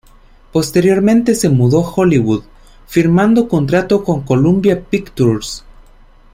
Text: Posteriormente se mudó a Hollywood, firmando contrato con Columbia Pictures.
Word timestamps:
Posteriormente 0.51 1.35
se 1.35 1.47
mudó 1.49 1.85
a 1.85 1.91
Hollywood, 1.91 2.41
firmando 2.87 3.47
contrato 3.47 4.03
con 4.03 4.23
Columbia 4.23 4.81
Pictures. 4.83 5.63